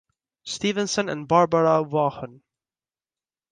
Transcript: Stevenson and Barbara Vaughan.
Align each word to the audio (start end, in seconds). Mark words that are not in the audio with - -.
Stevenson 0.45 1.09
and 1.09 1.27
Barbara 1.27 1.83
Vaughan. 1.83 2.41